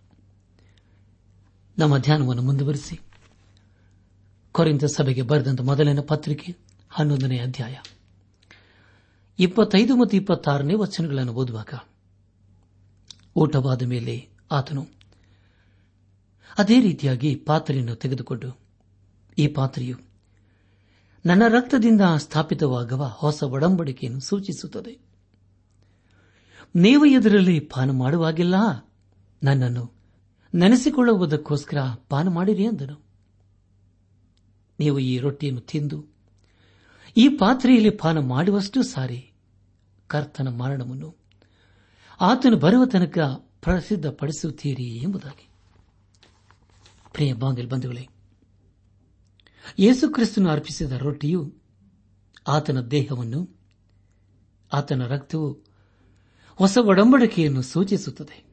[1.77, 2.99] ನಮ್ಮ ಧ್ಯಾನವನ್ನು ಮುಂದುವರಿಸಿ.
[4.51, 6.55] ಕೊರಿಂದ ಸಭೆಗೆ ಬರೆದಂತ ಮೊದಲನೇ ಪತ್ರಿಕೆ
[6.89, 7.75] ಹನ್ನೊಂದನೇ ಅಧ್ಯಾಯ.
[9.39, 11.69] ಇಪ್ಪತ್ತೈದು ಮತ್ತು ಇಪ್ಪತ್ತಾರನೇ ವಚನಗಳನ್ನು ಓದುವಾಗ
[13.35, 14.87] ಊಟವಾದ ಮೇಲೆ ಆತನು,
[16.57, 18.59] ಅದೇ ರೀತಿಯಾಗಿ ಪಾತ್ರೆಯನ್ನು ತೆಗೆದುಕೊಂಡು,
[19.37, 20.06] ಈ ಪಾತ್ರೆಯು
[21.27, 24.99] ನನ್ನ ರಕ್ತದಿಂದ ಸ್ಥಾಪಿತವಾಗುವ ಹೊಸ ಒಡಂಬಡಿಕೆಯನ್ನು ಸೂಚಿಸುತ್ತದೆ.
[26.75, 28.55] ನೀವು ಇದರಲ್ಲಿ ಪಾನ ಮಾಡುವಾಗಿಲ್ಲ.
[29.43, 29.93] ನನ್ನನ್ನು
[30.55, 31.77] ನೆನೆಸಿಕೊಳ್ಳುವುದಕ್ಕೋಸ್ಕರ
[32.09, 33.05] ಪಾನ ಮಾಡಿರಿ ಎಂದನು
[34.79, 36.05] ನೀವು ಈ ರೊಟ್ಟಿಯನ್ನು ತಿಂದು
[37.17, 39.31] ಈ ಪಾತ್ರೆಯಲ್ಲಿ ಪಾನ ಮಾಡುವಷ್ಟು ಸಾರಿ.
[40.07, 41.15] ಕರ್ತನ ಮರಣವನ್ನು
[42.21, 43.17] ಆತನು ಬರುವ ತನಕ
[43.61, 45.49] ಪ್ರಸಿದ್ಧಪಡಿಸುತ್ತೀರಿ ಎಂಬುದಾಗಿ.
[47.13, 48.09] ಪ್ರಿಯ ಬಾಂಧವೇ ಬಂಧುಗಳೇ
[49.79, 51.53] ಯೇಸುಕ್ರಿಸ್ತನು ಅರ್ಪಿಸಿದ ರೊಟ್ಟಿಯು
[52.47, 53.59] ಆತನ ದೇಹವನ್ನು,
[54.73, 55.53] ಆತನ ರಕ್ತವು
[56.55, 58.47] ಹೊಸ ಒಡಂಬಡಿಕೆಯನ್ನು ಸೂಚಿಸುತ್ತದೆ.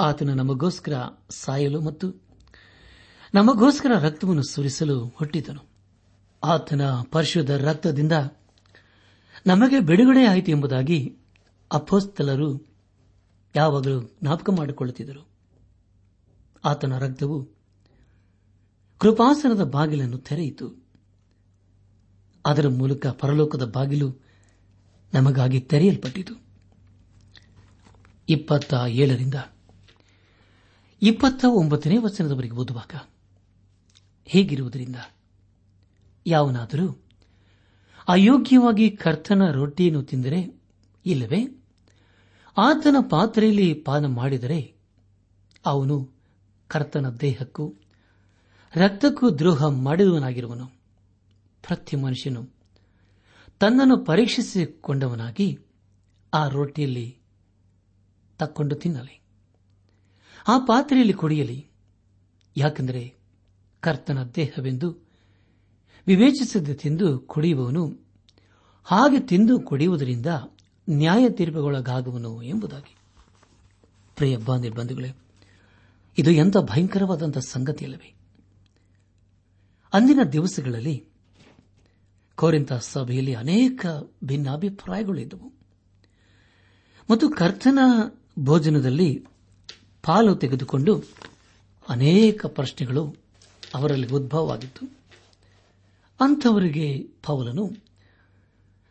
[0.00, 0.92] ಆತನ ನಮಗೋಸ್ಕರ
[1.30, 2.22] ಸಾಯಲು ಮತ್ತು
[3.34, 5.70] ನಮಗೋಸ್ಕರ ರಕ್ತವನ್ನು ಸುರಿಸಲು ಹುಟ್ಟಿದನು
[6.44, 6.80] ಆತನ
[7.12, 8.12] ಪರಿಶುದ್ಧ ರಕ್ತದಿಂದ
[9.46, 11.18] ನಮಗೆ ಬಿಡುಗಡೆ ಆಯಿತು ಎಂಬುದಾಗಿ
[11.72, 12.66] ಅಪೋಸ್ತಲರು
[13.56, 15.28] ಯಾವಾಗಲೂ ಜ್ಞಾಪಕ ಮಾಡಿಕೊಳ್ಳುತ್ತಿದ್ದರು.
[16.64, 17.59] ಆತನ ರಕ್ತವು
[19.00, 20.84] ಕೃಪಾಸನದ ಬಾಗಿಲನ್ನು ತೆರೆಯಿತು.
[22.46, 24.08] ಅದರ ಮೂಲಕ ಪರಲೋಕದ ಬಾಗಿಲು
[25.14, 26.34] ನಮಗಾಗಿ ತೆರೆಯಲ್ಪಟ್ಟಿತು.
[28.28, 29.34] ಇಪ್ಪತ್ತ ಏಳರಿಂದ
[31.02, 32.94] ಇಪ್ಪತ್ತ ಒಂಬತ್ತನೇ ವಚನದವರೆಗೆ ಓದುವಾಗ,
[34.26, 34.96] ಹೀಗಿರುವುದರಿಂದ,
[36.26, 37.02] ಯಾವನಾದರೂ
[38.08, 40.60] ಅಯೋಗ್ಯವಾಗಿ ಕರ್ತನ ರೊಟ್ಟಿಯನ್ನು ತಿಂದರೆ
[41.06, 41.40] ಇಲ್ಲವೇ?
[42.56, 44.74] ಆತನ ಪಾತ್ರೆಯಲ್ಲಿ ಪಾನ ಮಾಡಿದರೆ
[45.66, 46.10] ಅವನು
[46.68, 47.79] ಕರ್ತನ ದೇಹಕ್ಕೂ
[48.74, 50.66] ರಕ್ತಕ್ಕೂ ದ್ರೋಹ ಮಾಡಿದವನಾಗಿರುವನು.
[51.62, 52.48] ಪ್ರತಿ ಮನುಷ್ಯನು
[53.60, 55.58] ತನ್ನನ್ನು ಪರೀಕ್ಷಿಸಿಕೊಂಡವನಾಗಿ
[56.34, 57.18] ಆ ರೊಟ್ಟಿಯಲ್ಲಿ
[58.38, 59.22] ತಕ್ಕೊಂಡು ತಿನ್ನಲಿ.
[60.48, 61.66] ಆ ಪಾತ್ರೆಯಲ್ಲಿ ಕುಡಿಯಲಿ.
[62.56, 63.14] ಯಾಕೆಂದರೆ
[63.80, 65.08] ಕರ್ತನ ದೇಹವೆಂದು
[66.06, 68.06] ವಿವೇಚಿಸದೆ ತಿಂದು ಕುಡಿಯುವವನು
[68.84, 70.26] ಹಾಗೆ ತಿಂದು ಕುಡಿಯುವುದರಿಂದ
[70.90, 72.96] ನ್ಯಾಯ ತೀರ್ಪುಗೊಳಗಾಗುವನು ಎಂಬುದಾಗಿ.
[74.16, 75.16] ಪ್ರಿಯ ಬಾಂಧವೇ
[76.18, 78.19] ಇದು ಎಂಥ ಭಯಂಕರವಾದಂಥ ಸಂಗತಿಯಲ್ಲವೇ?
[79.92, 81.04] ಅಂದಿನ ದಿವಸಗಳಲ್ಲಿ
[82.36, 83.86] ಕೋರಿಂತ ಸಭೆಯಲ್ಲಿ ಅನೇಕ
[84.24, 85.52] ಭಿನ್ನಾಭಿಪ್ರಾಯಗಳಿದ್ದವು.
[87.10, 87.78] ಮತ್ತು ಕರ್ತನ
[88.38, 89.26] ಭೋಜನದಲ್ಲಿ
[90.02, 91.04] ಪಾಲು ತೆಗೆದುಕೊಂಡು
[91.88, 93.16] ಅನೇಕ ಪ್ರಶ್ನೆಗಳು
[93.74, 94.86] ಅವರಲ್ಲಿ ಉದ್ಭವವಾಗಿತ್ತು.
[96.20, 97.70] ಅಂಥವರಿಗೆ ಪೌಲನು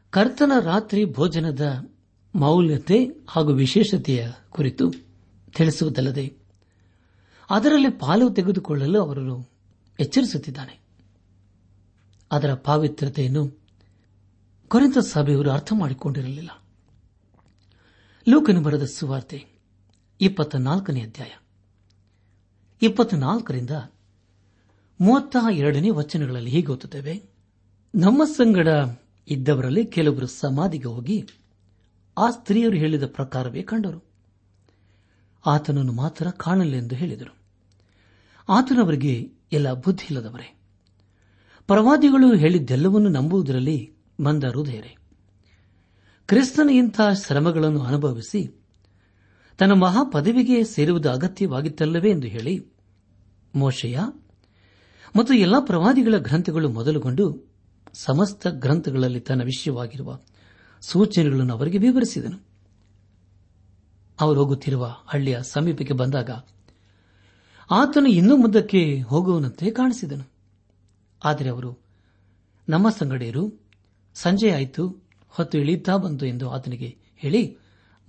[0.09, 1.89] ಕರ್ತನ ರಾತ್ರಿ ಭೋಜನದ
[2.35, 4.91] ಮೌಲ್ಯತೆ ಹಾಗೂ ವಿಶೇಷತೆಯ ಕುರಿತು
[5.55, 6.33] ತಿಳಿಸುವುದಲ್ಲದೆ
[7.49, 9.49] ಅದರಲ್ಲಿ ಪಾಲು ತೆಗೆದುಕೊಳ್ಳಲು ಅವರನ್ನು
[9.99, 10.88] ಎಚ್ಚರಿಸುತ್ತಿದ್ದಾನೆ.
[12.31, 13.59] ಅದರ ಪಾವಿತ್ರತೆಯನ್ನು
[14.67, 16.49] ಕೊರೆಂತ ಸಭೆಯವರು ಅರ್ಥ ಮಾಡಿಕೊಂಡಿರಲಿಲ್ಲ.
[18.27, 19.45] ಲೋಕನು ಬರೆದ ಸುವಾರ್ತೆ
[20.21, 21.31] ಇಪ್ಪತ್ತ ನಾಲ್ಕನೇ ಅಧ್ಯಾಯ
[25.01, 27.23] ಮೂವತ್ತ ಎರಡನೇ ವಚನಗಳಲ್ಲಿ ಹೀಗೆ ಓದುತ್ತೇವೆ,
[27.95, 28.67] ನಮ್ಮ ಸಂಗಡ
[29.27, 31.27] ಇದ್ದವರಲ್ಲಿ ಕೆಲವರು ಸಮಾಧಿಗೆ ಹೋಗಿ
[32.17, 34.03] ಆ ಸ್ತ್ರೀಯರು ಹೇಳಿದ ಪ್ರಕಾರವೇ ಕಂಡರು.
[35.45, 37.37] ಆತನನ್ನು ಮಾತ್ರ ಕಾಣಲೆಂದು ಹೇಳಿದರು.
[38.49, 40.58] ಆತನವರಿಗೆ ಎಲ್ಲ ಬುದ್ಧಿ ಇಲ್ಲದವರೇ
[41.69, 44.95] ಪ್ರವಾದಿಗಳು ಹೇಳಿದ್ದೆಲ್ಲವನ್ನೂ ನಂಬುವುದರಲ್ಲಿ ಮಂದ ಹೃದಯರೇ
[46.27, 48.61] ಕ್ರಿಸ್ತನ ಇಂಥ ಶ್ರಮಗಳನ್ನು ಅನುಭವಿಸಿ
[49.57, 52.65] ತನ್ನ ಮಹಾಪದವಿಗೆ ಸೇರುವುದು ಅಗತ್ಯವಾಗಿತ್ತಲ್ಲವೇ ಎಂದು ಹೇಳಿ
[53.55, 53.99] ಮೋಶೆಯ
[55.15, 57.53] ಮತ್ತು ಎಲ್ಲಾ ಪ್ರವಾದಿಗಳ ಗ್ರಂಥಗಳು ಮೊದಲುಗೊಂಡು
[57.93, 60.19] ಸಮಸ್ತ ಗ್ರಂಥಗಳಲ್ಲಿ ತನ್ನ ವಿಷಯವಾಗಿರುವ
[60.81, 62.45] ಸೂಚನೆಗಳನ್ನು ಅವರಿಗೆ ವಿವರಿಸಿದನು.
[64.21, 66.29] ಅವರು ಹೋಗುತ್ತಿರುವ ಹಳ್ಳಿಯ ಸಮೀಪಕ್ಕೆ ಬಂದಾಗ
[67.71, 70.28] ಆತನು ಇನ್ನೂ ಮುದ್ದಕ್ಕೆ ಹೋಗುವನಂತೆ ಕಾಣಿಸಿದನು.
[71.23, 71.77] ಆದರೆ ಅವರು,
[72.69, 73.67] ನಮ್ಮ ಸಂಗಡಿಯರು,
[74.13, 77.57] ಸಂಜೆ ಆಯಿತು, ಹೊತ್ತು ಇಳಿದ್ದಾ ಬಂತು ಎಂದು ಆತನಿಗೆ ಹೇಳಿ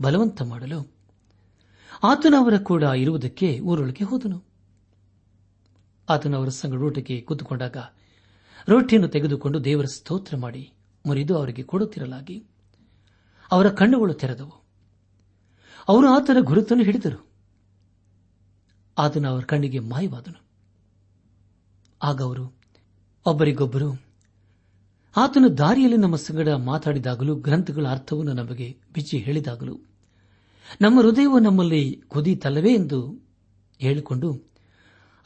[0.02, 0.92] ಬಲವಂತ ಮಾಡಲು,
[2.02, 4.44] ಆತನ ಅವರ ಕೂಡ ಇರುವುದಕ್ಕೆ ಊರೊಳಗೆ ಹೋದನು.
[6.08, 7.76] ಆತನವರ ಅವರ ಸಂಗಡ ಊಟಕ್ಕೆ ಕೂತುಕೊಂಡಾಗ
[8.68, 10.72] ರೊಟ್ಟಿಯನ್ನು ತೆಗೆದುಕೊಂಡು ದೇವರ ಸ್ತೋತ್ರ ಮಾಡಿ
[11.06, 12.44] ಮುರಿದು ಅವರಿಗೆ ಕೊಡುತ್ತಿರಲಾಗಿ,
[13.50, 14.64] ಅವರ ಕಣ್ಣುಗಳು ತೆರೆದವು.
[15.88, 17.30] ಅವರು ಆತನ ಗುರುತನ್ನು ಹಿಡಿದರು.
[18.98, 20.44] ಆತನ ಅವರ ಕಣ್ಣಿಗೆ ಮಾಯವಾದನು.
[22.02, 22.59] ಆಗ ಅವರು
[23.26, 24.02] ಒಬ್ಬರಿಗೊಬ್ಬರು.
[25.16, 29.78] ಆತನು ದಾರಿಯಲ್ಲಿ ನಮ್ಮ ಸಂಗಡ ಮಾತಾಡಿದಾಗಲೂ ಗ್ರಂಥಗಳ ಅರ್ಥವನ್ನು ನಮಗೆ ಬಿಚ್ಚಿ ಹೇಳಿದಾಗಲೂ.
[30.80, 33.28] ನಮ್ಮ ಹೃದಯವು ನಮ್ಮಲ್ಲಿ ಕುದೀತಲ್ಲವೇ ಎಂದು
[33.78, 34.42] ಹೇಳಿಕೊಂಡು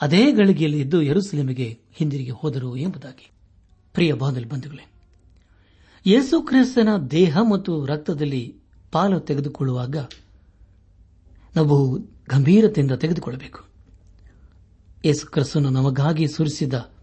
[0.00, 3.30] ಅದೇ ಗಳಿಗೆಯಲ್ಲಿ ಇದ್ದು ಯರುಸಲೇಮಿಗೆ ಹಿಂದಿರುಗಿ ಹೋದರು ಎಂಬುದಾಗಿ.
[3.92, 4.92] ಪ್ರಿಯ ಬಾಂಧಲ್ ಬಂಧುಗಳೇ,
[6.06, 8.56] ಯೇಸು ಕ್ರಿಸ್ತನ ದೇಹ ಮತ್ತು ರಕ್ತದಲ್ಲಿ
[8.92, 9.96] ಪಾಲು ತೆಗೆದುಕೊಳ್ಳುವಾಗ
[11.56, 11.98] ನಾವು
[12.30, 13.60] ಗಂಭೀರತೆಯಿಂದ ತೆಗೆದುಕೊಳ್ಳಬೇಕು.
[15.04, 16.93] ಯೇಸು ಕ್ರಿಸ್ತನು ನಮಗಾಗಿ ಸುರಿಸಿದ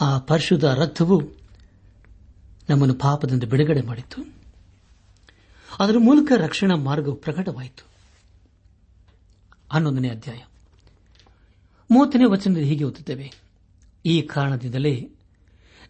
[0.00, 1.22] ಆ ಪರಿಶುದ್ಧ ರಕ್ತವು
[2.70, 4.40] ನಮ್ಮನ್ನು ಪಾಪದಿಂದ ಬಿಡುಗಡೆ ಮಾಡಿತ್ತು
[5.78, 7.84] ಅದರ ಮೂಲಕ ರಕ್ಷಣಾ ಮಾರ್ಗವು ಪ್ರಕಟವಾಯಿತು.
[9.72, 10.38] ಹನ್ನೊಂದನೇ ಅಧ್ಯಾಯ.
[11.90, 13.32] ಮೂವತ್ತನೇ ವಚನದಲ್ಲಿ ಹೀಗೆ ಓದುತ್ತೇವೆ.
[14.06, 15.10] ಈ ಕಾರಣದಿಂದಲೇ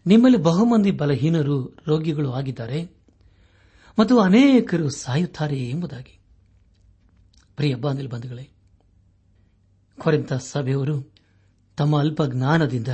[0.05, 2.89] ನಿಮ್ಮಲ್ಲಿ ಬಹುಮಂದಿ ಬಲಹೀನರು ರೋಗಿಗಳು ಆಗಿದ್ದಾರೆ
[3.99, 6.19] ಮತ್ತು ಅನೇಕರು ಸಾಯುತ್ತಾರೆ ಎಂಬುದಾಗಿ.
[7.55, 8.49] ಪ್ರಿಯ ಬಾಂಧಲ್ ಬಂಧುಗಳೇ
[9.99, 11.13] ಕೊರೆಂತ ಸಭೆಯವರು
[11.77, 12.87] ತಮ್ಮ ಅಲ್ಪ ಜ್ಞಾನದಿಂದ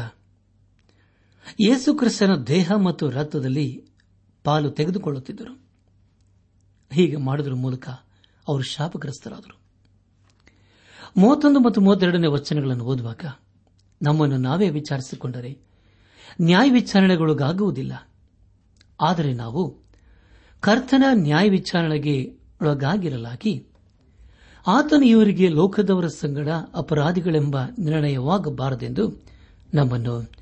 [1.59, 3.85] ಯೇಸು ಕ್ರಿಸ್ತನ ದೇಹ ಮತ್ತು ರಕ್ತದಲ್ಲಿ
[4.43, 5.61] ಪಾಲು ತೆಗೆದುಕೊಳ್ಳುತ್ತಿದ್ದರು.
[6.93, 7.89] ಹೀಗೆ ಮಾಡುವುದರ ಮೂಲಕ
[8.47, 9.59] ಅವರು ಶಾಪಗ್ರಸ್ತರಾದರು.
[11.17, 13.25] ಮೂವತ್ತೊಂದು ಮತ್ತು ಮೂವತ್ತೆರಡನೇ ವಚನಗಳನ್ನು ಓದುವಾಗ
[14.01, 15.57] ನಮ್ಮನ್ನು ನಾವೇ ವಿಚಾರಿಸಿಕೊಂಡರೆ
[16.41, 18.09] ನ್ಯಾಯ ವಿಚಾರಣೆಗೊಳಗಾಗುವುದಿಲ್ಲ.
[19.01, 19.77] ಆದರೆ ನಾವು
[20.59, 23.67] ಕರ್ತನ ನ್ಯಾಯ ವಿಚಾರಣೆಗೆ ಒಳಗಾಗಿರಲಾಗಿ
[24.67, 29.25] ಆತನ ಇವರಿಗೆ ಲೋಕದವರ ಸಂಗಡ ಅಪರಾಧಿಗಳೆಂಬ ನಿರ್ಣಯವಾಗಬಾರದೆಂದು
[29.73, 30.36] ನಮ್ಮನ್ನು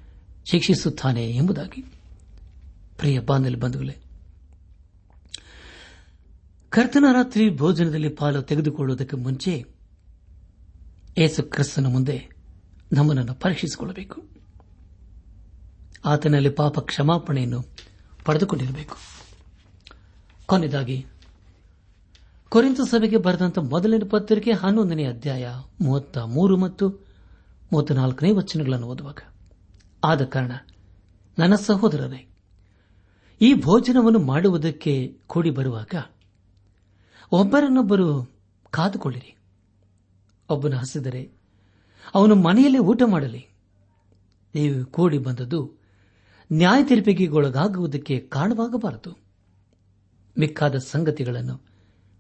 [0.46, 1.82] ಶಿಕ್ಷಿಸುತ್ತಾನೆ ಎಂಬುದಾಗಿ
[2.98, 3.98] ಪ್ರಿಯ ಬಾಂಧಲ್ ಬಂಧುಗಳೇ.
[6.70, 9.66] ಕರ್ತನ ರಾತ್ರಿ ಭೋಜನದಲ್ಲಿ ಪಾಲು ತೆಗೆದುಕೊಳ್ಳುವುದಕ್ಕೆ ಮುಂಚೆ
[11.18, 12.30] ಏಸು ಕ್ರಿಸ್ತನ ಮುಂದೆ
[12.94, 14.24] ನಮ್ಮನ್ನು ಪರೀಕ್ಷಿಸಿಕೊಳ್ಳಬೇಕು.
[16.06, 17.66] ಆತನಲ್ಲಿ ಪಾಪ ಕ್ಷಮಾಪಣೆಯನ್ನು
[18.26, 18.96] ಪಡೆದುಕೊಂಡಿರಬೇಕು.
[20.46, 21.06] ಕೊನೆಯದಾಗಿ
[22.50, 25.50] ಕೊರಿಂತ ಸಭೆಗೆ ಬರೆದಂತಹ ಮೊದಲನೇ ಪತ್ರಿಕೆ ಹನ್ನೊಂದನೇ ಅಧ್ಯಾಯ
[25.82, 26.90] ಮೂವತ್ತ ಮೂರು ಮತ್ತು
[27.72, 29.18] ಮೂವತ್ತ ನಾಲ್ಕನೇ ವಚನಗಳನ್ನು ಓದುವಾಗ
[30.06, 30.52] ಆದ ಕಾರಣ
[31.40, 32.30] ನನ್ನ ಸಹೋದರರೇ,
[33.42, 35.94] ಈ ಭೋಜನವನ್ನು ಮಾಡುವುದಕ್ಕೆ ಕೂಡಿ ಬರುವಾಗ
[37.32, 38.36] ಒಬ್ಬರನ್ನೊಬ್ಬರು
[38.72, 39.38] ಕಾದುಕೊಳ್ಳಿರಿ.
[40.50, 41.32] ಒಬ್ಬನು ಹಸಿದರೆ,
[42.16, 43.48] ಅವನು ಮನೆಯಲ್ಲೇ ಊಟ ಮಾಡಲಿ.
[44.56, 45.74] ನೀವು ಕೂಡಿ ಬಂದದ್ದು
[46.52, 49.18] ನ್ಯಾಯ ತೀರ್ಪಿಗೆ ಒಳಗಾಗುವುದಕ್ಕೆ ಕಾರಣವಾಗಬಾರದು.
[50.40, 51.62] ಮಿಕ್ಕಾದ ಸಂಗತಿಗಳನ್ನು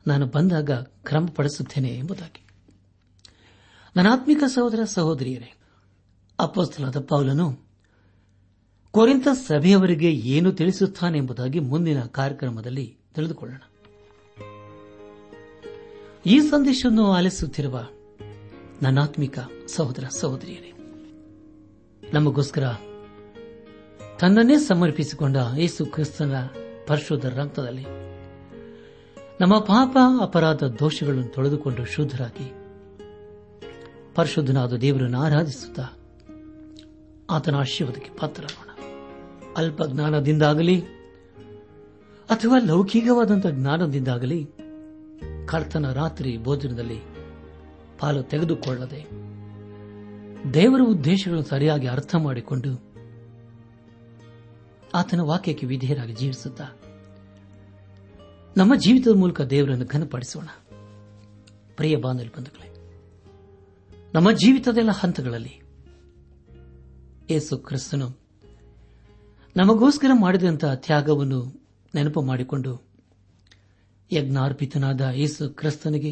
[0.07, 2.47] ನಾನು ಬಂದಾಗ ಕ್ರಮಪಡಿಸುತ್ತೇನೆ ಎಂಬುದಾಗಿ.
[3.95, 5.57] ನನಾತ್ಮಿಕ ಸಹೋದರ ಸಹೋದರಿಯರೇ
[6.39, 7.64] ಅಪ್ಪಸ್ತಲಾದ ಪೌಲನು
[8.95, 13.61] ಕೊರಿಂತ ಸಭೆಯವರಿಗೆ ಏನು ತಿಳಿಸುತ್ತಾನೆಂಬುದಾಗಿ ಮುಂದಿನ ಕಾರ್ಯಕ್ರಮದಲ್ಲಿ ತಿಳಿದುಕೊಳ್ಳೋಣ.
[16.25, 17.87] ಈ ಸಂದೇಶವನ್ನು ಆಲಿಸುತ್ತಿರುವ
[18.81, 20.71] ನನ್ನಾತ್ಮಿಕ ಸಹೋದರ ಸಹೋದರಿಯರೇ,
[22.13, 22.73] ನಮಗೋಸ್ಕರ
[24.19, 26.35] ತನ್ನನ್ನೇ ಸಮರ್ಪಿಸಿಕೊಂಡ ಯೇಸು ಕ್ರಿಸ್ತನ
[26.87, 27.83] ಪರಿಶುದ್ಧ ರಕ್ತದಲ್ಲಿ
[29.41, 32.53] ನಮ್ಮ ಪಾಪ ಅಪರಾಧ ದೋಷಗಳನ್ನು ತೊಳೆದುಕೊಂಡು ಶುದ್ಧರಾಗಿ
[34.15, 35.83] ಪರಿಶುದ್ಧನಾದ ದೇವರನ್ನು ಆರಾಧಿಸುತ್ತಾ
[37.29, 38.74] ಆತನ ಆಶೀರ್ವಾದಕ್ಕೆ ಪಾತ್ರರಾಗೋಣ.
[39.57, 40.81] ಅಲ್ಪ ಜ್ಞಾನದಿಂದಾಗಲಿ
[42.29, 44.47] ಅಥವಾ ಲೌಕಿಕವಾದಂತಹ ಜ್ಞಾನದಿಂದಾಗಲಿ
[45.47, 46.99] ಕರ್ತನ ರಾತ್ರಿ ಭೋಜನದಲ್ಲಿ
[47.99, 49.05] ಪಾಲು ತೆಗೆದುಕೊಳ್ಳದೆ
[50.53, 52.95] ದೇವರ ಉದ್ದೇಶಗಳನ್ನು ಸರಿಯಾಗಿ ಅರ್ಥ ಮಾಡಿಕೊಂಡು
[54.93, 56.61] ಆತನ ವಾಕ್ಯಕ್ಕೆ ವಿಧೇಯರಾಗಿ ಜೀವಿಸುತ್ತ
[58.57, 60.47] ನಮ್ಮ ಜೀವಿತದ ಮೂಲಕ ದೇವರನ್ನು ಘನಪಡಿಸೋಣ.
[61.75, 62.71] ಪ್ರಿಯ ಬಾಂಧವ್ಯ ಬಂಧುಗಳೇ,
[64.13, 65.61] ನಮ್ಮ ಜೀವಿತದೆಲ್ಲ ಹಂತಗಳಲ್ಲಿ
[67.29, 68.24] ಯೇಸು ಕ್ರಿಸ್ತನು
[69.55, 71.39] ನಮಗೋಸ್ಕರ ಮಾಡಿದಂತಹ ತ್ಯಾಗವನ್ನು
[71.95, 72.71] ನೆನಪು ಮಾಡಿಕೊಂಡು
[74.11, 76.11] ಯಜ್ಞಾರ್ಪಿತನಾದ ಯೇಸು ಕ್ರಿಸ್ತನಿಗೆ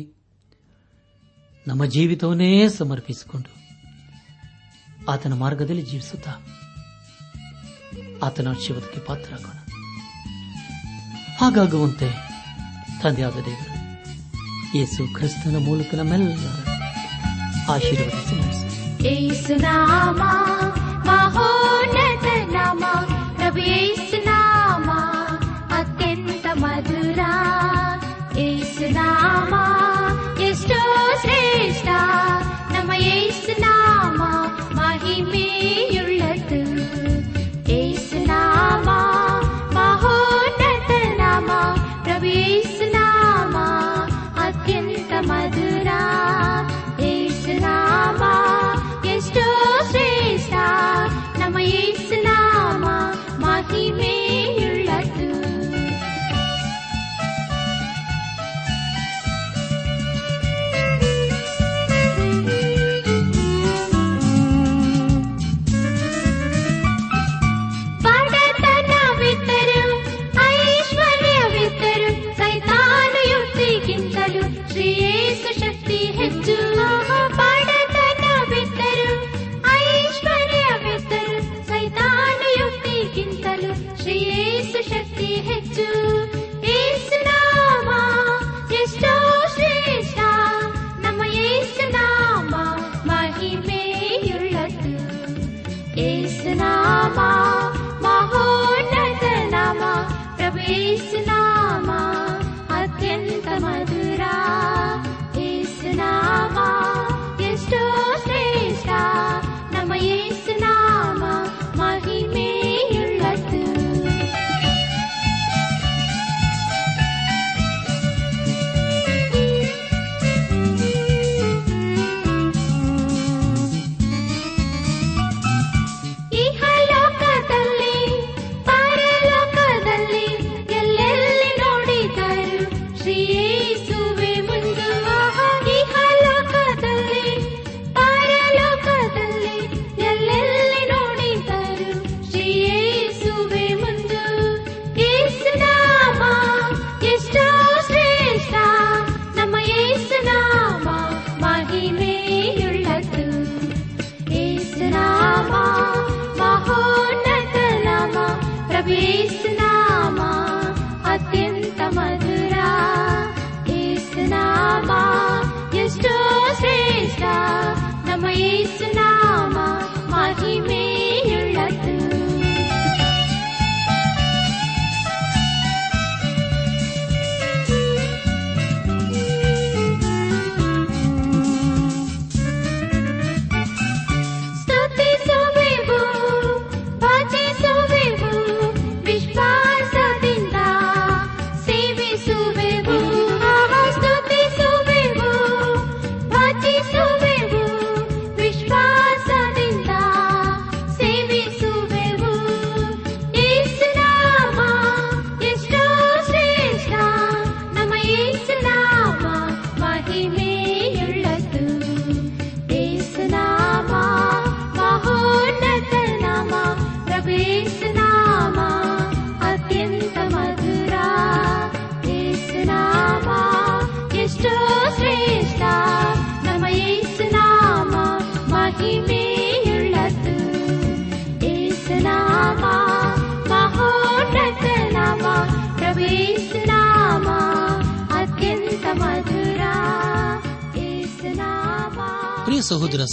[1.67, 3.51] ನಮ್ಮ ಜೀವಿತವನ್ನೇ ಸಮರ್ಪಿಸಿಕೊಂಡು
[5.11, 6.33] ಆತನ ಮಾರ್ಗದಲ್ಲಿ ಜೀವಿಸುತ್ತಾ
[8.21, 9.57] ಆತನ ಆಶೀರ್ವಾದಕ್ಕೆ ಪಾತ್ರರಾಗೋಣ.
[11.37, 12.09] ಹಾಗಾಗುವಂತೆ
[13.03, 13.73] ತಂದೆಯಾದ ದೇವರು
[14.77, 16.45] ಯೇಸು ಕ್ರಿಸ್ತನ ಮೂಲಕ ನಮ್ಮೆಲ್ಲ
[17.69, 18.67] ಆಶೀರ್ವದಿಸಿ ನಡೆಸಿ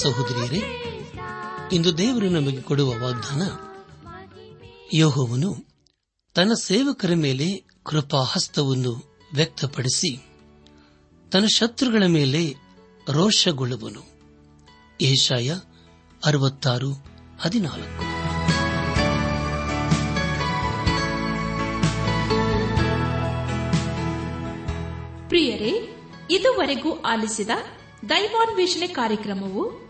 [0.00, 0.60] ಸಹೋದರಿಯರೇ,
[1.72, 3.42] ಇಂದು ದೇವರು ನಮಗೆ ಕೊಡುವ ವಾಗ್ದಾನ,
[4.92, 5.66] ಯೋಹವನು
[6.34, 10.16] ತನ್ನ ಸೇವಕರ ಮೇಲೆ ಕೃಪಾ ಹಸ್ತವನ್ನು ವ್ಯಕ್ತಪಡಿಸಿ
[11.32, 12.54] ತನ್ನ ಶತ್ರುಗಳ ಮೇಲೆ
[13.10, 14.02] ರೋಷಗೊಳ್ಳುವನು.
[15.00, 15.58] ಏಷಾಯ
[16.24, 16.92] ಅರವತ್ತಾರು,
[17.40, 18.10] ಹದಿನಾಲ್ಕು.
[25.28, 25.96] ಪ್ರಿಯರೇ,
[26.30, 27.50] ಇದುವರೆಗೂ ಆಲಿಸಿದ
[28.08, 29.89] ದೈವಾನ್ವೇಷಣೆ ಕಾರ್ಯಕ್ರಮವು